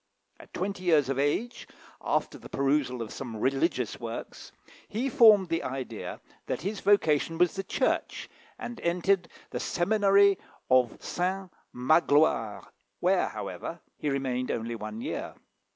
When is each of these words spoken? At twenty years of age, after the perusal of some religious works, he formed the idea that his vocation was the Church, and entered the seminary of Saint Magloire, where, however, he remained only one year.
At 0.39 0.51
twenty 0.51 0.83
years 0.85 1.09
of 1.09 1.19
age, 1.19 1.67
after 2.03 2.39
the 2.39 2.49
perusal 2.49 3.03
of 3.03 3.13
some 3.13 3.35
religious 3.37 3.99
works, 3.99 4.51
he 4.87 5.09
formed 5.09 5.49
the 5.49 5.61
idea 5.61 6.19
that 6.47 6.61
his 6.63 6.79
vocation 6.79 7.37
was 7.37 7.53
the 7.53 7.61
Church, 7.63 8.27
and 8.57 8.79
entered 8.81 9.27
the 9.51 9.59
seminary 9.59 10.39
of 10.71 10.97
Saint 11.03 11.51
Magloire, 11.71 12.65
where, 12.99 13.27
however, 13.27 13.79
he 13.95 14.09
remained 14.09 14.49
only 14.49 14.73
one 14.73 15.01
year. 15.01 15.35